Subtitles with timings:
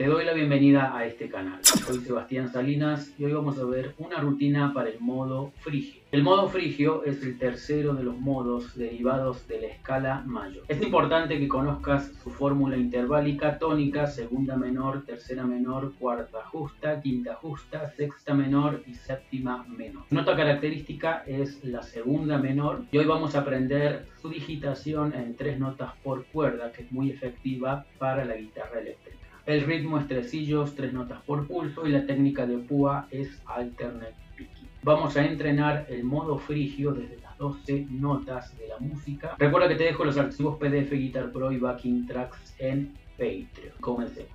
[0.00, 1.62] Te doy la bienvenida a este canal.
[1.62, 6.00] Soy Sebastián Salinas y hoy vamos a ver una rutina para el modo frigio.
[6.10, 10.64] El modo frigio es el tercero de los modos derivados de la escala mayor.
[10.68, 17.34] Es importante que conozcas su fórmula interválica tónica, segunda menor, tercera menor, cuarta justa, quinta
[17.34, 20.04] justa, sexta menor y séptima menor.
[20.08, 25.58] Nota característica es la segunda menor y hoy vamos a aprender su digitación en tres
[25.58, 29.09] notas por cuerda que es muy efectiva para la guitarra eléctrica.
[29.50, 34.14] El ritmo es tresillos, tres notas por pulso y la técnica de púa es alternate
[34.36, 34.68] picking.
[34.84, 39.34] Vamos a entrenar el modo frigio desde las 12 notas de la música.
[39.40, 43.74] Recuerda que te dejo los archivos PDF Guitar Pro y Backing Tracks en Patreon.
[43.80, 44.30] Comencemos.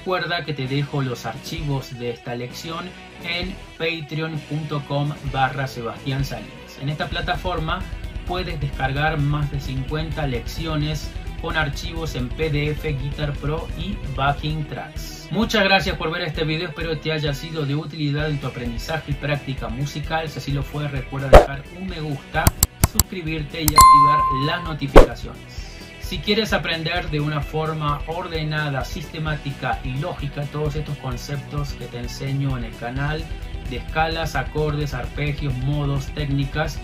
[0.00, 2.86] Recuerda que te dejo los archivos de esta lección
[3.22, 6.78] en patreon.com barra Sebastián Salinas.
[6.80, 7.82] En esta plataforma
[8.26, 11.10] puedes descargar más de 50 lecciones
[11.42, 15.28] con archivos en PDF, Guitar Pro y Backing Tracks.
[15.30, 19.10] Muchas gracias por ver este video, espero te haya sido de utilidad en tu aprendizaje
[19.10, 20.30] y práctica musical.
[20.30, 22.46] Si así lo fue, recuerda dejar un me gusta,
[22.90, 25.69] suscribirte y activar las notificaciones.
[26.10, 31.98] Si quieres aprender de una forma ordenada, sistemática y lógica todos estos conceptos que te
[32.00, 33.24] enseño en el canal
[33.70, 36.80] de escalas, acordes, arpegios, modos, técnicas,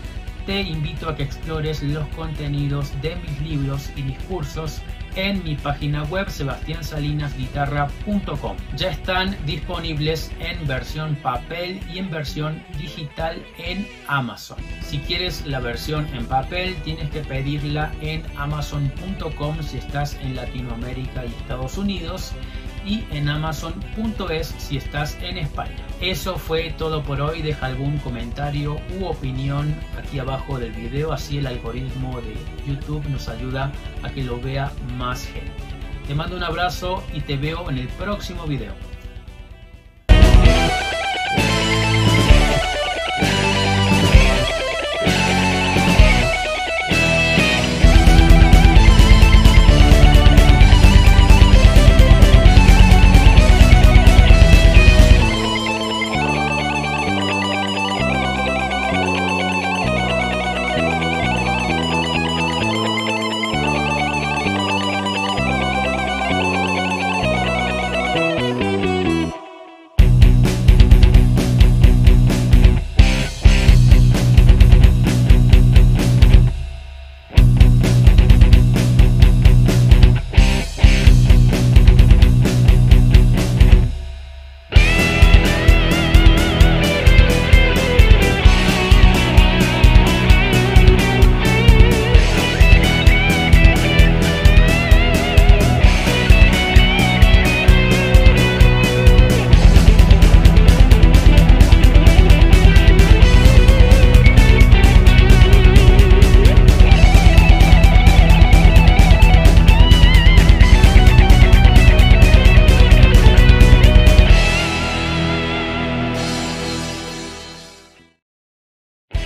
[0.46, 4.80] te invito a que explores los contenidos de mis libros y discursos
[5.16, 8.56] en mi página web sebastiansalinasguitarra.com.
[8.76, 14.56] Ya están disponibles en versión papel y en versión digital en Amazon.
[14.82, 21.24] Si quieres la versión en papel, tienes que pedirla en amazon.com si estás en Latinoamérica
[21.24, 22.34] y Estados Unidos
[22.86, 25.76] y en amazon.es si estás en España.
[26.00, 27.42] Eso fue todo por hoy.
[27.42, 32.36] Deja algún comentario u opinión aquí abajo del video, así el algoritmo de
[32.66, 33.72] YouTube nos ayuda
[34.02, 35.52] a que lo vea más gente.
[36.06, 38.95] Te mando un abrazo y te veo en el próximo video.